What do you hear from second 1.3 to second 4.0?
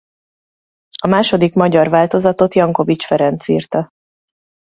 magyar változatot Jankovich Ferenc írta.